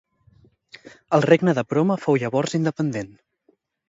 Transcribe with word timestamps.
El 1.17 1.23
regne 1.29 1.53
de 1.59 1.63
Prome 1.73 1.97
fou 2.05 2.17
llavors 2.23 2.57
independent. 2.61 3.13